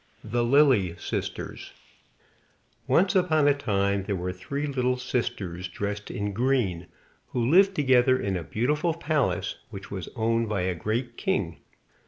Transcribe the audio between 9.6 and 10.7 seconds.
which was owned by